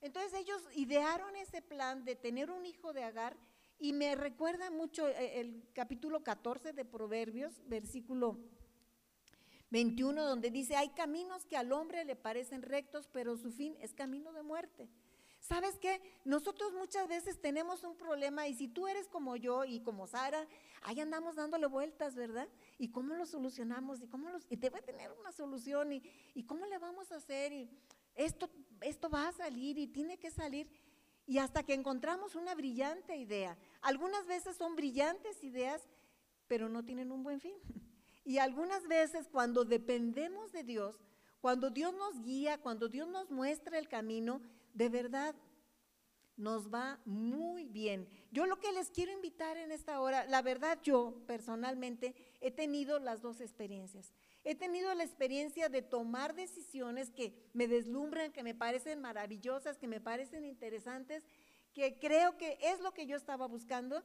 Entonces 0.00 0.34
ellos 0.34 0.62
idearon 0.74 1.36
ese 1.36 1.62
plan 1.62 2.04
de 2.04 2.16
tener 2.16 2.50
un 2.50 2.64
hijo 2.66 2.92
de 2.92 3.04
Agar 3.04 3.36
y 3.78 3.92
me 3.92 4.14
recuerda 4.14 4.70
mucho 4.70 5.08
eh, 5.08 5.40
el 5.40 5.68
capítulo 5.74 6.22
14 6.22 6.72
de 6.72 6.84
Proverbios, 6.84 7.60
versículo 7.66 8.38
21, 9.74 10.24
donde 10.24 10.52
dice, 10.52 10.76
hay 10.76 10.90
caminos 10.90 11.44
que 11.46 11.56
al 11.56 11.72
hombre 11.72 12.04
le 12.04 12.14
parecen 12.14 12.62
rectos, 12.62 13.08
pero 13.12 13.36
su 13.36 13.50
fin 13.50 13.76
es 13.80 13.92
camino 13.92 14.32
de 14.32 14.44
muerte. 14.44 14.88
¿Sabes 15.40 15.80
qué? 15.80 16.00
Nosotros 16.24 16.72
muchas 16.74 17.08
veces 17.08 17.40
tenemos 17.40 17.82
un 17.82 17.96
problema 17.96 18.46
y 18.46 18.54
si 18.54 18.68
tú 18.68 18.86
eres 18.86 19.08
como 19.08 19.34
yo 19.34 19.64
y 19.64 19.80
como 19.80 20.06
Sara, 20.06 20.46
ahí 20.82 21.00
andamos 21.00 21.34
dándole 21.34 21.66
vueltas, 21.66 22.14
¿verdad? 22.14 22.48
¿Y 22.78 22.92
cómo 22.92 23.14
lo 23.14 23.26
solucionamos? 23.26 24.00
¿Y 24.00 24.06
cómo 24.06 24.30
los, 24.30 24.46
y 24.48 24.54
debe 24.54 24.80
tener 24.80 25.10
una 25.10 25.32
solución? 25.32 25.92
¿Y, 25.92 26.04
¿Y 26.34 26.44
cómo 26.44 26.66
le 26.66 26.78
vamos 26.78 27.10
a 27.10 27.16
hacer? 27.16 27.52
Y 27.52 27.68
esto, 28.14 28.48
esto 28.80 29.10
va 29.10 29.26
a 29.26 29.32
salir 29.32 29.76
y 29.76 29.88
tiene 29.88 30.18
que 30.18 30.30
salir. 30.30 30.70
Y 31.26 31.38
hasta 31.38 31.64
que 31.64 31.74
encontramos 31.74 32.36
una 32.36 32.54
brillante 32.54 33.16
idea. 33.16 33.58
Algunas 33.82 34.24
veces 34.28 34.56
son 34.56 34.76
brillantes 34.76 35.42
ideas, 35.42 35.82
pero 36.46 36.68
no 36.68 36.84
tienen 36.84 37.10
un 37.10 37.24
buen 37.24 37.40
fin. 37.40 37.56
Y 38.24 38.38
algunas 38.38 38.86
veces 38.88 39.28
cuando 39.30 39.64
dependemos 39.64 40.52
de 40.52 40.64
Dios, 40.64 40.96
cuando 41.40 41.70
Dios 41.70 41.92
nos 41.94 42.22
guía, 42.22 42.58
cuando 42.58 42.88
Dios 42.88 43.06
nos 43.08 43.30
muestra 43.30 43.78
el 43.78 43.88
camino, 43.88 44.40
de 44.72 44.88
verdad 44.88 45.34
nos 46.36 46.72
va 46.72 46.98
muy 47.04 47.66
bien. 47.66 48.08
Yo 48.32 48.46
lo 48.46 48.58
que 48.58 48.72
les 48.72 48.90
quiero 48.90 49.12
invitar 49.12 49.56
en 49.56 49.70
esta 49.70 50.00
hora, 50.00 50.24
la 50.26 50.42
verdad 50.42 50.78
yo 50.82 51.22
personalmente 51.26 52.14
he 52.40 52.50
tenido 52.50 52.98
las 52.98 53.22
dos 53.22 53.40
experiencias. 53.40 54.12
He 54.42 54.54
tenido 54.54 54.92
la 54.94 55.04
experiencia 55.04 55.68
de 55.68 55.82
tomar 55.82 56.34
decisiones 56.34 57.10
que 57.10 57.34
me 57.52 57.68
deslumbran, 57.68 58.32
que 58.32 58.42
me 58.42 58.54
parecen 58.54 59.00
maravillosas, 59.00 59.78
que 59.78 59.86
me 59.86 60.00
parecen 60.00 60.44
interesantes, 60.44 61.24
que 61.72 61.98
creo 61.98 62.36
que 62.36 62.58
es 62.60 62.80
lo 62.80 62.92
que 62.92 63.06
yo 63.06 63.16
estaba 63.16 63.46
buscando 63.46 64.02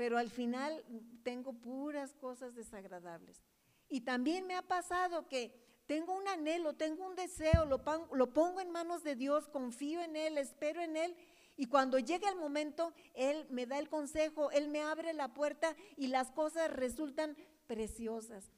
pero 0.00 0.16
al 0.16 0.30
final 0.30 0.82
tengo 1.22 1.52
puras 1.52 2.14
cosas 2.14 2.54
desagradables. 2.54 3.42
Y 3.90 4.00
también 4.00 4.46
me 4.46 4.54
ha 4.54 4.62
pasado 4.62 5.28
que 5.28 5.52
tengo 5.86 6.16
un 6.16 6.26
anhelo, 6.26 6.72
tengo 6.72 7.06
un 7.06 7.14
deseo, 7.14 7.66
lo, 7.66 7.84
pongo 8.32 8.62
en 8.62 8.70
manos 8.70 9.02
de 9.04 9.14
Dios, 9.14 9.46
confío 9.48 10.00
en 10.00 10.16
Él, 10.16 10.38
espero 10.38 10.80
en 10.80 10.96
Él. 10.96 11.14
Y 11.58 11.66
cuando 11.66 11.98
llega 11.98 12.30
el 12.30 12.36
momento, 12.36 12.94
Él 13.12 13.46
me 13.50 13.66
da 13.66 13.78
el 13.78 13.90
consejo, 13.90 14.50
Él 14.52 14.68
me 14.68 14.80
abre 14.80 15.12
la 15.12 15.34
puerta 15.34 15.76
y 15.98 16.06
las 16.06 16.30
cosas 16.30 16.72
resultan 16.72 17.36
preciosas. 17.66 18.50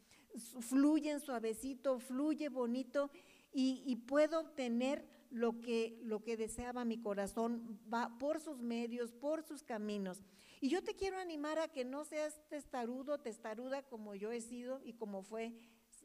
Fluyen 0.61 1.19
suavecito, 1.19 1.99
fluye 1.99 2.51
bonito 2.51 3.11
y, 3.53 3.83
y 3.85 3.97
puedo 3.97 4.39
obtener 4.39 5.05
lo 5.33 5.61
que, 5.61 5.99
lo 6.05 6.23
que 6.23 6.37
deseaba 6.37 6.85
mi 6.85 7.01
corazón 7.01 7.81
va 7.93 8.17
por 8.21 8.39
sus 8.39 8.61
medios, 8.61 9.13
por 9.13 9.43
sus 9.43 9.65
caminos. 9.65 10.23
Y 10.63 10.69
yo 10.69 10.81
te 10.81 10.95
quiero 10.95 11.19
animar 11.19 11.59
a 11.59 11.67
que 11.67 11.85
no 11.85 12.05
seas 12.05 12.41
testarudo, 12.49 13.19
testaruda 13.19 13.83
como 13.83 14.15
yo 14.15 14.31
he 14.31 14.41
sido 14.41 14.81
y 14.85 14.93
como 14.93 15.25
fue 15.25 15.53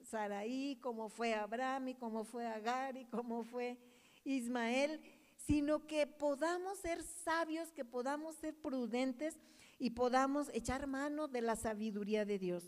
Saraí, 0.02 0.80
como 0.82 1.10
fue 1.10 1.36
Abraham 1.36 1.90
y 1.90 1.94
como 1.94 2.24
fue 2.24 2.48
Agar 2.48 2.98
y 2.98 3.06
como 3.06 3.44
fue 3.44 3.78
Ismael, 4.24 5.00
sino 5.36 5.86
que 5.86 6.08
podamos 6.08 6.80
ser 6.80 7.04
sabios, 7.04 7.72
que 7.72 7.86
podamos 7.86 8.36
ser 8.38 8.60
prudentes 8.60 9.38
y 9.78 9.92
podamos 9.92 10.50
echar 10.52 10.88
mano 10.88 11.28
de 11.28 11.42
la 11.42 11.56
sabiduría 11.56 12.26
de 12.26 12.40
Dios. 12.40 12.64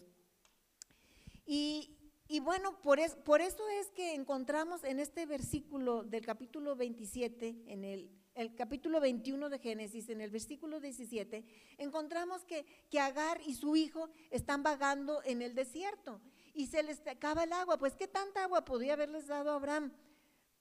Y, 1.47 1.97
bueno, 2.43 2.79
por, 2.83 2.99
por 3.23 3.41
eso 3.41 3.67
es 3.67 3.89
que 3.89 4.13
encontramos 4.13 4.83
en 4.83 4.99
este 4.99 5.25
versículo 5.25 6.03
del 6.03 6.23
capítulo 6.23 6.75
27, 6.75 7.63
en 7.65 7.83
el 7.83 8.18
el 8.39 8.55
capítulo 8.55 9.01
21 9.01 9.49
de 9.49 9.59
Génesis, 9.59 10.07
en 10.07 10.21
el 10.21 10.29
versículo 10.29 10.79
17, 10.79 11.43
encontramos 11.77 12.45
que, 12.45 12.65
que 12.89 12.97
Agar 12.97 13.41
y 13.45 13.53
su 13.53 13.75
hijo 13.75 14.09
están 14.31 14.63
vagando 14.63 15.21
en 15.25 15.41
el 15.41 15.55
desierto 15.55 16.21
y 16.53 16.67
se 16.67 16.81
les 16.81 17.05
acaba 17.05 17.43
el 17.43 17.51
agua. 17.51 17.77
Pues, 17.77 17.97
¿qué 17.97 18.07
tanta 18.07 18.45
agua 18.45 18.63
podía 18.63 18.93
haberles 18.93 19.27
dado 19.27 19.51
Abraham? 19.51 19.91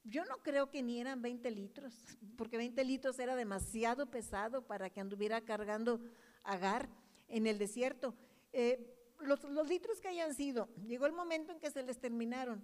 Yo 0.02 0.24
no 0.24 0.38
creo 0.38 0.70
que 0.70 0.82
ni 0.82 1.00
eran 1.00 1.22
20 1.22 1.48
litros, 1.52 1.94
porque 2.36 2.56
20 2.56 2.82
litros 2.82 3.16
era 3.20 3.36
demasiado 3.36 4.10
pesado 4.10 4.66
para 4.66 4.90
que 4.90 5.00
anduviera 5.00 5.40
cargando 5.40 6.00
Agar 6.42 6.88
en 7.28 7.46
el 7.46 7.58
desierto. 7.58 8.16
Eh, 8.52 8.92
los 9.20 9.68
litros 9.68 10.00
que 10.00 10.08
hayan 10.08 10.34
sido, 10.34 10.68
llegó 10.84 11.06
el 11.06 11.12
momento 11.12 11.52
en 11.52 11.60
que 11.60 11.70
se 11.70 11.84
les 11.84 12.00
terminaron. 12.00 12.60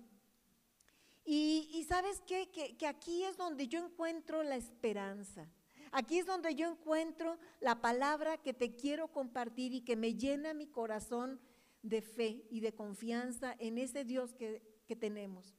Y, 1.25 1.85
sabes 1.88 2.21
qué? 2.26 2.50
Que, 2.50 2.76
que 2.76 2.87
aquí 2.87 3.25
es 3.25 3.37
donde 3.37 3.66
yo 3.66 3.85
encuentro 3.85 4.43
la 4.43 4.57
esperanza. 4.57 5.49
Aquí 5.93 6.19
es 6.19 6.26
donde 6.26 6.54
yo 6.54 6.71
encuentro 6.71 7.38
la 7.61 7.81
palabra 7.81 8.37
que 8.37 8.52
te 8.52 8.75
quiero 8.75 9.09
compartir 9.09 9.73
y 9.73 9.83
que 9.83 9.97
me 9.97 10.14
llena 10.14 10.52
mi 10.52 10.66
corazón 10.66 11.40
de 11.83 12.02
fe 12.02 12.47
y 12.50 12.61
de 12.61 12.75
confianza 12.75 13.54
en 13.59 13.78
ese 13.78 14.04
Dios 14.04 14.35
que, 14.35 14.62
que 14.87 14.97
tenemos. 14.97 15.54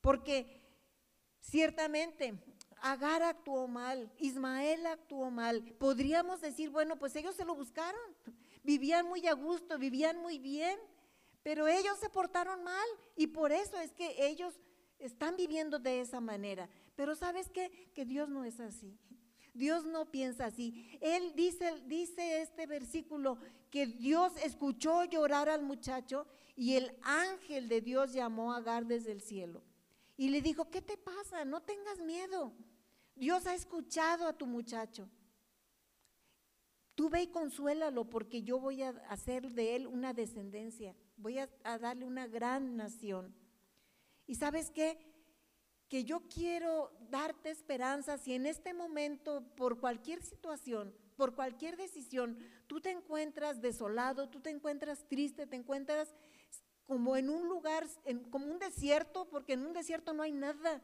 Porque 0.00 0.62
ciertamente 1.40 2.34
Agar 2.84 3.22
actuó 3.22 3.66
mal, 3.66 4.12
Ismael 4.18 4.84
actuó 4.84 5.30
mal. 5.30 5.62
Podríamos 5.78 6.42
decir, 6.42 6.68
bueno, 6.68 6.98
pues 6.98 7.16
ellos 7.16 7.34
se 7.34 7.46
lo 7.46 7.54
buscaron, 7.54 7.98
vivían 8.62 9.06
muy 9.06 9.26
a 9.26 9.32
gusto, 9.32 9.78
vivían 9.78 10.18
muy 10.18 10.38
bien, 10.38 10.78
pero 11.42 11.66
ellos 11.66 11.98
se 11.98 12.10
portaron 12.10 12.62
mal 12.62 12.86
y 13.16 13.28
por 13.28 13.52
eso 13.52 13.78
es 13.78 13.92
que 13.92 14.26
ellos 14.26 14.60
están 15.04 15.36
viviendo 15.36 15.78
de 15.78 16.00
esa 16.00 16.20
manera. 16.20 16.68
Pero 16.96 17.14
¿sabes 17.14 17.50
qué? 17.50 17.90
Que 17.94 18.04
Dios 18.04 18.28
no 18.28 18.44
es 18.44 18.60
así. 18.60 18.98
Dios 19.52 19.84
no 19.84 20.10
piensa 20.10 20.46
así. 20.46 20.98
Él 21.00 21.32
dice, 21.36 21.80
dice 21.86 22.42
este 22.42 22.66
versículo 22.66 23.38
que 23.70 23.86
Dios 23.86 24.32
escuchó 24.42 25.04
llorar 25.04 25.48
al 25.48 25.62
muchacho 25.62 26.26
y 26.56 26.74
el 26.74 26.96
ángel 27.02 27.68
de 27.68 27.80
Dios 27.80 28.12
llamó 28.12 28.52
a 28.52 28.58
Agar 28.58 28.86
desde 28.86 29.12
el 29.12 29.20
cielo. 29.20 29.62
y 30.16 30.28
le 30.28 30.40
dijo, 30.40 30.70
¿qué 30.70 30.80
te 30.80 30.96
pasa? 30.96 31.44
No 31.44 31.60
tengas 31.62 31.98
miedo. 32.00 32.52
Dios 33.16 33.46
ha 33.46 33.54
escuchado 33.54 34.26
a 34.26 34.32
tu 34.32 34.46
muchacho. 34.46 35.08
Tú 36.94 37.08
ve 37.10 37.22
y 37.22 37.26
consuélalo 37.26 38.08
porque 38.08 38.42
yo 38.42 38.60
voy 38.60 38.82
a 38.82 38.90
hacer 39.08 39.50
de 39.50 39.76
él 39.76 39.86
una 39.86 40.12
descendencia, 40.12 40.94
voy 41.16 41.38
a, 41.38 41.48
darle 41.78 42.04
una 42.04 42.28
gran 42.28 42.76
nación. 42.76 43.34
Y 44.26 44.36
sabes 44.36 44.70
qué? 44.70 44.98
Que 45.88 46.04
yo 46.04 46.22
quiero 46.28 46.90
darte 47.10 47.50
esperanza 47.50 48.18
si 48.18 48.34
en 48.34 48.46
este 48.46 48.74
momento, 48.74 49.42
por 49.56 49.78
cualquier 49.78 50.22
situación, 50.22 50.94
por 51.16 51.34
cualquier 51.34 51.76
decisión, 51.76 52.38
tú 52.66 52.80
te 52.80 52.90
encuentras 52.90 53.60
desolado, 53.60 54.28
tú 54.28 54.40
te 54.40 54.50
encuentras 54.50 55.06
triste, 55.08 55.46
te 55.46 55.56
encuentras 55.56 56.14
como 56.86 57.16
en 57.16 57.30
un 57.30 57.48
lugar, 57.48 57.86
como 58.30 58.46
un 58.46 58.58
desierto, 58.58 59.26
porque 59.28 59.54
en 59.54 59.66
un 59.66 59.72
desierto 59.72 60.12
no 60.12 60.22
hay 60.22 60.32
nada. 60.32 60.82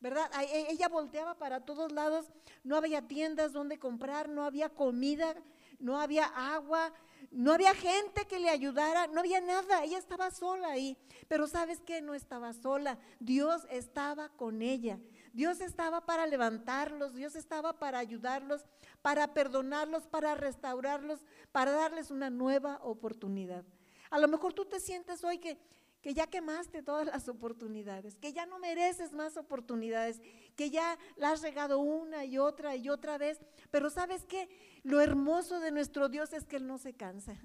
¿verdad? 0.00 0.30
E, 0.42 0.70
ella 0.70 0.88
volteaba 0.88 1.36
para 1.36 1.60
todos 1.60 1.92
lados, 1.92 2.26
no 2.64 2.76
había 2.76 3.02
tiendas 3.02 3.52
donde 3.52 3.78
comprar, 3.78 4.28
no 4.28 4.44
había 4.44 4.68
comida, 4.68 5.34
no 5.78 5.98
había 5.98 6.24
agua, 6.24 6.92
no 7.30 7.52
había 7.52 7.74
gente 7.74 8.26
que 8.26 8.38
le 8.38 8.48
ayudara, 8.48 9.06
no 9.08 9.20
había 9.20 9.40
nada, 9.40 9.84
ella 9.84 9.98
estaba 9.98 10.30
sola 10.30 10.68
ahí. 10.68 10.96
Pero 11.28 11.46
sabes 11.46 11.80
que 11.80 12.00
no 12.00 12.14
estaba 12.14 12.52
sola, 12.52 12.98
Dios 13.20 13.66
estaba 13.70 14.28
con 14.30 14.62
ella. 14.62 14.98
Dios 15.32 15.60
estaba 15.60 16.06
para 16.06 16.26
levantarlos, 16.26 17.14
Dios 17.14 17.36
estaba 17.36 17.78
para 17.78 17.98
ayudarlos, 17.98 18.64
para 19.02 19.34
perdonarlos, 19.34 20.06
para 20.06 20.34
restaurarlos, 20.34 21.20
para 21.52 21.72
darles 21.72 22.10
una 22.10 22.30
nueva 22.30 22.80
oportunidad. 22.82 23.64
A 24.10 24.18
lo 24.18 24.28
mejor 24.28 24.54
tú 24.54 24.64
te 24.64 24.80
sientes 24.80 25.24
hoy 25.24 25.38
que 25.38 25.58
que 26.06 26.14
ya 26.14 26.28
quemaste 26.28 26.84
todas 26.84 27.04
las 27.04 27.28
oportunidades, 27.28 28.14
que 28.14 28.32
ya 28.32 28.46
no 28.46 28.60
mereces 28.60 29.12
más 29.12 29.36
oportunidades, 29.36 30.22
que 30.56 30.70
ya 30.70 30.98
la 31.16 31.30
has 31.30 31.42
regado 31.42 31.78
una 31.78 32.24
y 32.24 32.38
otra 32.38 32.74
y 32.74 32.88
otra 32.88 33.18
vez. 33.18 33.38
Pero 33.70 33.90
sabes 33.90 34.24
qué? 34.24 34.48
Lo 34.82 35.00
hermoso 35.00 35.60
de 35.60 35.70
nuestro 35.70 36.08
Dios 36.08 36.32
es 36.32 36.46
que 36.46 36.56
Él 36.56 36.66
no 36.66 36.78
se 36.78 36.94
cansa. 36.94 37.36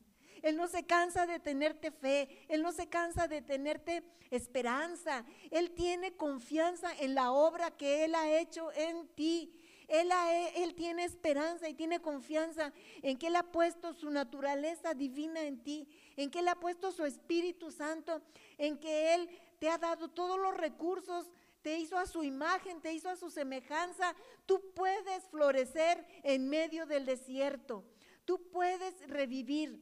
Él 0.42 0.58
no 0.58 0.68
se 0.68 0.86
cansa 0.86 1.28
de 1.28 1.40
tenerte 1.40 1.92
fe, 1.92 2.46
Él 2.48 2.64
no 2.64 2.72
se 2.72 2.88
cansa 2.88 3.28
de 3.28 3.42
tenerte 3.42 4.04
esperanza. 4.32 5.24
Él 5.52 5.72
tiene 5.72 6.14
confianza 6.14 6.92
en 7.00 7.14
la 7.14 7.32
obra 7.32 7.72
que 7.72 8.06
Él 8.06 8.16
ha 8.16 8.40
hecho 8.40 8.72
en 8.74 9.08
ti. 9.10 9.54
Él, 9.88 10.10
él, 10.56 10.74
tiene 10.74 11.04
esperanza 11.04 11.68
y 11.68 11.74
tiene 11.74 12.00
confianza 12.00 12.72
en 13.02 13.18
que 13.18 13.28
Él 13.28 13.36
ha 13.36 13.52
puesto 13.52 13.94
su 13.94 14.10
naturaleza 14.10 14.94
divina 14.94 15.42
en 15.44 15.62
ti, 15.62 15.86
en 16.16 16.32
que 16.32 16.40
Él 16.40 16.48
ha 16.48 16.56
puesto 16.56 16.94
su 16.94 17.04
Espíritu 17.04 17.72
Santo, 17.72 18.22
en 18.58 18.80
que 18.80 19.14
Él 19.14 19.30
te 19.60 19.70
ha 19.70 19.78
dado 19.78 20.08
todos 20.08 20.40
los 20.40 20.56
recursos, 20.56 21.30
te 21.62 21.78
hizo 21.80 21.98
a 21.98 22.06
su 22.06 22.24
imagen, 22.24 22.82
te 22.82 22.94
hizo 22.94 23.10
a 23.10 23.16
su 23.16 23.30
semejanza. 23.30 24.16
Tú 24.46 24.62
puedes 24.74 25.24
florecer 25.30 26.06
en 26.24 26.50
medio 26.50 26.86
del 26.86 27.06
desierto, 27.06 27.84
tú 28.26 28.50
puedes 28.52 29.08
revivir, 29.08 29.82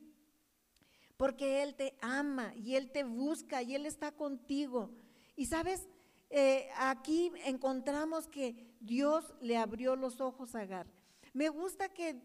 porque 1.17 1.63
Él 1.63 1.75
te 1.75 1.97
ama 2.01 2.53
y 2.55 2.75
Él 2.75 2.91
te 2.91 3.03
busca 3.03 3.61
y 3.61 3.75
Él 3.75 3.85
está 3.85 4.11
contigo. 4.11 4.91
Y 5.35 5.45
sabes, 5.45 5.87
eh, 6.29 6.69
aquí 6.77 7.31
encontramos 7.45 8.27
que 8.27 8.75
Dios 8.79 9.33
le 9.41 9.57
abrió 9.57 9.95
los 9.95 10.21
ojos 10.21 10.55
a 10.55 10.61
Agar. 10.61 10.87
Me 11.33 11.49
gusta 11.49 11.89
que, 11.89 12.21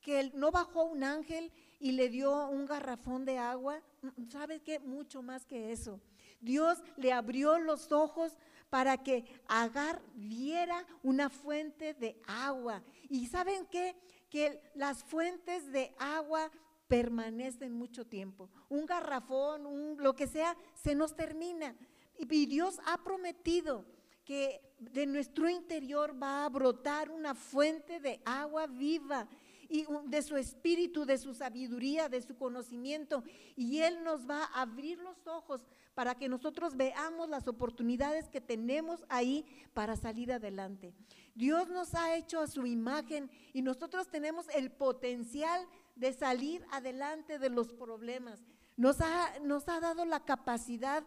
que 0.00 0.30
no 0.34 0.50
bajó 0.50 0.84
un 0.84 1.04
ángel 1.04 1.52
y 1.78 1.92
le 1.92 2.08
dio 2.08 2.48
un 2.48 2.66
garrafón 2.66 3.24
de 3.24 3.38
agua. 3.38 3.80
Mm, 4.02 4.28
¿Sabe 4.30 4.60
qué? 4.60 4.78
Mucho 4.78 5.22
más 5.22 5.44
que 5.46 5.72
eso. 5.72 6.00
Dios 6.40 6.82
le 6.96 7.12
abrió 7.12 7.58
los 7.58 7.92
ojos 7.92 8.36
para 8.74 8.96
que 8.98 9.24
Agar 9.46 10.02
viera 10.16 10.84
una 11.04 11.30
fuente 11.30 11.94
de 11.94 12.20
agua. 12.26 12.82
¿Y 13.08 13.28
saben 13.28 13.66
qué? 13.66 13.94
Que 14.28 14.60
las 14.74 15.04
fuentes 15.04 15.70
de 15.70 15.94
agua 15.96 16.50
permanecen 16.88 17.72
mucho 17.72 18.04
tiempo. 18.04 18.50
Un 18.68 18.84
garrafón, 18.84 19.64
un, 19.64 19.96
lo 20.02 20.16
que 20.16 20.26
sea, 20.26 20.56
se 20.74 20.96
nos 20.96 21.14
termina. 21.14 21.76
Y 22.18 22.46
Dios 22.46 22.80
ha 22.84 23.00
prometido 23.04 23.84
que 24.24 24.60
de 24.80 25.06
nuestro 25.06 25.48
interior 25.48 26.20
va 26.20 26.44
a 26.44 26.48
brotar 26.48 27.12
una 27.12 27.36
fuente 27.36 28.00
de 28.00 28.20
agua 28.24 28.66
viva 28.66 29.28
y 29.68 29.86
de 30.06 30.22
su 30.22 30.36
espíritu, 30.36 31.04
de 31.04 31.18
su 31.18 31.34
sabiduría, 31.34 32.08
de 32.08 32.22
su 32.22 32.36
conocimiento. 32.36 33.24
Y 33.56 33.80
Él 33.80 34.02
nos 34.04 34.28
va 34.28 34.44
a 34.44 34.62
abrir 34.62 34.98
los 34.98 35.26
ojos 35.26 35.62
para 35.94 36.14
que 36.16 36.28
nosotros 36.28 36.76
veamos 36.76 37.28
las 37.28 37.46
oportunidades 37.46 38.28
que 38.28 38.40
tenemos 38.40 39.04
ahí 39.08 39.46
para 39.72 39.96
salir 39.96 40.32
adelante. 40.32 40.92
Dios 41.34 41.68
nos 41.68 41.94
ha 41.94 42.16
hecho 42.16 42.40
a 42.40 42.46
su 42.46 42.66
imagen 42.66 43.30
y 43.52 43.62
nosotros 43.62 44.08
tenemos 44.08 44.48
el 44.54 44.70
potencial 44.70 45.66
de 45.94 46.12
salir 46.12 46.64
adelante 46.70 47.38
de 47.38 47.50
los 47.50 47.72
problemas. 47.72 48.42
Nos 48.76 49.00
ha, 49.00 49.38
nos 49.40 49.68
ha 49.68 49.80
dado 49.80 50.04
la 50.04 50.24
capacidad 50.24 51.04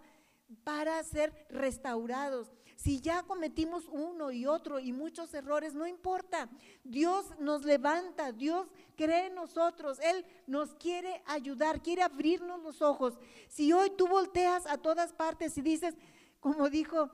para 0.64 1.04
ser 1.04 1.34
restaurados. 1.50 2.52
Si 2.78 3.02
ya 3.02 3.24
cometimos 3.24 3.88
uno 3.92 4.32
y 4.32 4.46
otro 4.46 4.80
y 4.80 4.94
muchos 4.94 5.34
errores, 5.34 5.74
no 5.74 5.88
importa. 5.88 6.48
Dios 6.84 7.26
nos 7.40 7.66
levanta, 7.66 8.32
Dios 8.32 8.68
cree 8.96 9.28
en 9.28 9.36
nosotros, 9.36 10.00
Él 10.00 10.24
nos 10.46 10.76
quiere 10.76 11.24
ayudar, 11.26 11.82
quiere 11.82 12.04
abrirnos 12.04 12.62
los 12.62 12.84
ojos. 12.84 13.18
Si 13.50 13.74
hoy 13.74 13.90
tú 13.98 14.08
volteas 14.08 14.68
a 14.68 14.78
todas 14.78 15.12
partes 15.12 15.58
y 15.58 15.62
dices, 15.64 15.96
como 16.40 16.70
dijo 16.70 17.10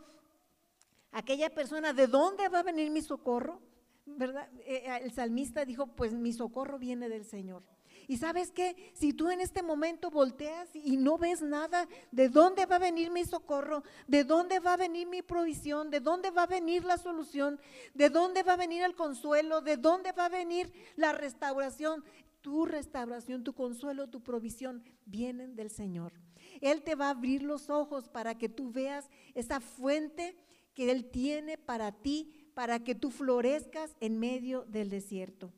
aquella 1.13 1.49
persona, 1.49 1.93
¿de 1.93 2.08
dónde 2.08 2.49
va 2.49 2.60
a 2.60 2.63
venir 2.63 2.91
mi 2.91 3.02
socorro? 3.02 3.62
¿Verdad? 4.06 4.49
Eh, 4.65 4.84
eh, 4.86 4.99
el 5.02 5.13
salmista 5.13 5.63
dijo, 5.63 5.88
pues 5.88 6.13
mi 6.13 6.34
socorro 6.34 6.78
viene 6.78 7.08
del 7.08 7.23
Señor. 7.23 7.63
Y 8.08 8.18
sabes 8.18 8.52
qué, 8.52 8.92
si 8.94 9.13
tú 9.13 9.30
en 9.30 9.42
este 9.42 9.63
momento 9.63 10.12
volteas 10.12 10.70
y 10.76 10.98
no 10.98 11.18
ves 11.18 11.42
nada, 11.42 11.88
¿de 12.12 12.30
dónde 12.30 12.66
va 12.66 12.76
a 12.78 12.80
venir 12.80 13.12
mi 13.12 13.26
socorro? 13.26 13.84
¿De 14.08 14.24
dónde 14.24 14.60
va 14.60 14.74
a 14.74 14.78
venir 14.78 15.08
mi 15.08 15.22
provisión? 15.22 15.89
¿De 15.89 16.00
dónde 16.00 16.32
va 16.32 16.44
a 16.44 16.48
venir 16.48 16.84
la 16.84 16.98
solución? 16.98 17.60
¿De 17.94 18.10
dónde 18.10 18.44
va 18.44 18.54
a 18.54 18.58
venir 18.58 18.84
el 18.84 18.96
consuelo? 18.96 19.62
¿De 19.62 19.78
dónde 19.78 20.12
va 20.12 20.26
a 20.26 20.30
venir 20.30 20.72
la 20.96 21.13
restauración? 21.13 22.04
Tu 22.42 22.66
restauración, 22.66 23.44
tu 23.44 23.54
consuelo, 23.54 24.10
tu 24.10 24.22
provisión 24.22 24.84
vienen 25.06 25.56
del 25.56 25.70
Señor. 25.70 26.13
Él 26.62 26.84
te 26.84 26.96
va 26.96 27.08
a 27.08 27.12
abrir 27.12 27.44
los 27.44 27.70
ojos 27.70 28.10
para 28.10 28.38
que 28.38 28.50
tú 28.50 28.72
veas 28.72 29.10
esa 29.34 29.60
fuente 29.60 30.36
que 30.74 30.92
Él 30.92 31.10
tiene 31.10 31.58
para 31.58 31.92
ti, 31.92 32.50
para 32.54 32.84
que 32.84 32.96
tú 32.96 33.12
florezcas 33.12 33.96
en 34.00 34.20
medio 34.20 34.66
del 34.66 34.89
desierto. 34.89 35.54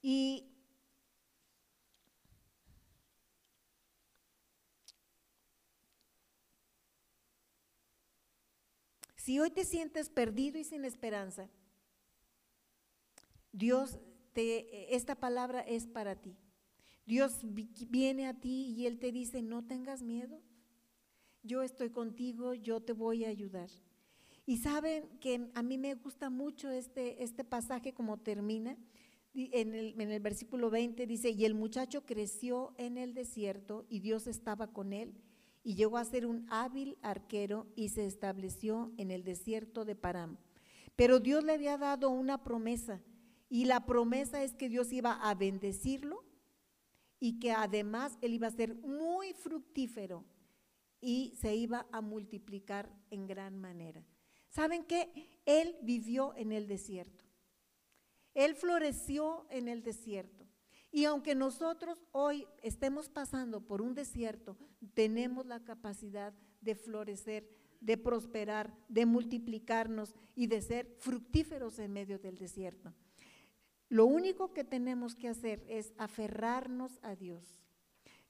Y 0.00 0.51
Si 9.22 9.38
hoy 9.38 9.50
te 9.50 9.64
sientes 9.64 10.08
perdido 10.08 10.58
y 10.58 10.64
sin 10.64 10.84
esperanza, 10.84 11.48
Dios 13.52 14.00
te, 14.32 14.96
esta 14.96 15.14
palabra 15.14 15.60
es 15.60 15.86
para 15.86 16.16
ti. 16.16 16.36
Dios 17.06 17.38
viene 17.44 18.26
a 18.26 18.34
ti 18.34 18.74
y 18.76 18.86
Él 18.86 18.98
te 18.98 19.12
dice, 19.12 19.40
no 19.40 19.64
tengas 19.64 20.02
miedo, 20.02 20.42
yo 21.44 21.62
estoy 21.62 21.90
contigo, 21.90 22.54
yo 22.54 22.80
te 22.80 22.94
voy 22.94 23.24
a 23.24 23.28
ayudar. 23.28 23.70
Y 24.44 24.56
saben 24.56 25.08
que 25.20 25.48
a 25.54 25.62
mí 25.62 25.78
me 25.78 25.94
gusta 25.94 26.28
mucho 26.28 26.68
este, 26.72 27.22
este 27.22 27.44
pasaje 27.44 27.94
como 27.94 28.18
termina. 28.18 28.76
En 29.34 29.72
el, 29.72 30.00
en 30.00 30.10
el 30.10 30.20
versículo 30.20 30.68
20 30.68 31.06
dice, 31.06 31.30
y 31.30 31.44
el 31.44 31.54
muchacho 31.54 32.04
creció 32.04 32.74
en 32.76 32.98
el 32.98 33.14
desierto 33.14 33.86
y 33.88 34.00
Dios 34.00 34.26
estaba 34.26 34.72
con 34.72 34.92
él 34.92 35.14
y 35.62 35.74
llegó 35.74 35.96
a 35.96 36.04
ser 36.04 36.26
un 36.26 36.46
hábil 36.50 36.98
arquero 37.02 37.66
y 37.76 37.90
se 37.90 38.06
estableció 38.06 38.92
en 38.96 39.10
el 39.10 39.24
desierto 39.24 39.84
de 39.84 39.94
Param. 39.94 40.38
Pero 40.96 41.20
Dios 41.20 41.44
le 41.44 41.52
había 41.52 41.78
dado 41.78 42.10
una 42.10 42.42
promesa 42.42 43.00
y 43.48 43.66
la 43.66 43.86
promesa 43.86 44.42
es 44.42 44.54
que 44.54 44.68
Dios 44.68 44.92
iba 44.92 45.12
a 45.12 45.34
bendecirlo 45.34 46.24
y 47.20 47.38
que 47.38 47.52
además 47.52 48.18
él 48.20 48.34
iba 48.34 48.48
a 48.48 48.50
ser 48.50 48.74
muy 48.74 49.32
fructífero 49.32 50.24
y 51.00 51.34
se 51.40 51.54
iba 51.54 51.86
a 51.92 52.00
multiplicar 52.00 52.90
en 53.10 53.26
gran 53.26 53.58
manera. 53.58 54.04
¿Saben 54.48 54.84
qué? 54.84 55.40
Él 55.46 55.76
vivió 55.82 56.34
en 56.36 56.52
el 56.52 56.66
desierto. 56.66 57.24
Él 58.34 58.54
floreció 58.54 59.46
en 59.50 59.68
el 59.68 59.82
desierto. 59.82 60.41
Y 60.92 61.06
aunque 61.06 61.34
nosotros 61.34 62.04
hoy 62.12 62.46
estemos 62.62 63.08
pasando 63.08 63.62
por 63.62 63.80
un 63.80 63.94
desierto, 63.94 64.56
tenemos 64.92 65.46
la 65.46 65.64
capacidad 65.64 66.34
de 66.60 66.74
florecer, 66.74 67.48
de 67.80 67.96
prosperar, 67.96 68.72
de 68.88 69.06
multiplicarnos 69.06 70.14
y 70.36 70.46
de 70.46 70.60
ser 70.60 70.94
fructíferos 70.98 71.78
en 71.78 71.94
medio 71.94 72.18
del 72.18 72.36
desierto. 72.36 72.92
Lo 73.88 74.04
único 74.04 74.52
que 74.52 74.64
tenemos 74.64 75.14
que 75.14 75.28
hacer 75.28 75.64
es 75.66 75.92
aferrarnos 75.96 76.98
a 77.02 77.16
Dios. 77.16 77.58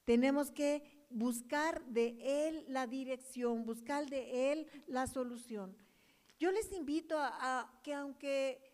Tenemos 0.05 0.51
que 0.51 1.05
buscar 1.11 1.85
de 1.87 2.17
Él 2.49 2.65
la 2.69 2.87
dirección, 2.87 3.65
buscar 3.65 4.09
de 4.09 4.53
Él 4.53 4.67
la 4.87 5.07
solución. 5.07 5.77
Yo 6.39 6.51
les 6.51 6.73
invito 6.73 7.17
a, 7.19 7.81
que 7.85 7.95
aunque 7.95 8.72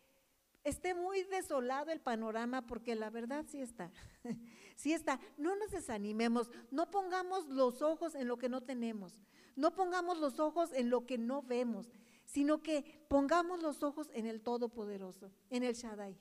esté 0.65 0.95
muy 0.95 1.23
desolado 1.25 1.91
el 1.91 2.01
panorama, 2.01 2.67
porque 2.67 2.95
la 2.95 3.11
verdad 3.11 3.45
sí 3.49 3.61
está, 3.61 3.91
sí 4.77 4.93
está, 4.93 5.21
no 5.37 5.57
nos 5.57 5.71
desanimemos, 5.71 6.51
no 6.71 6.91
pongamos 6.91 7.47
los 7.49 7.83
ojos 7.83 8.15
en 8.15 8.29
lo 8.29 8.39
que 8.39 8.49
no 8.49 8.63
tenemos, 8.63 9.21
no 9.57 9.75
pongamos 9.75 10.19
los 10.19 10.39
ojos 10.41 10.73
en 10.73 10.91
lo 10.91 11.07
que 11.07 11.19
no 11.19 11.43
vemos, 11.43 11.91
sino 12.25 12.63
que 12.63 13.05
pongamos 13.09 13.63
los 13.63 13.83
ojos 13.83 14.11
en 14.13 14.27
el 14.27 14.43
Todopoderoso, 14.43 15.31
en 15.51 15.63
el 15.63 15.75
Shaddai, 15.75 16.17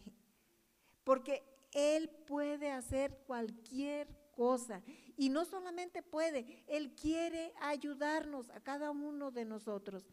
porque 1.03 1.43
Él 1.73 2.09
puede 2.25 2.71
hacer 2.71 3.23
cualquier 3.27 4.07
cosa. 4.37 4.83
Y 5.17 5.29
no 5.29 5.43
solamente 5.45 6.03
puede, 6.03 6.63
Él 6.67 6.93
quiere 6.93 7.53
ayudarnos 7.59 8.49
a 8.51 8.61
cada 8.61 8.91
uno 8.91 9.31
de 9.31 9.45
nosotros. 9.45 10.05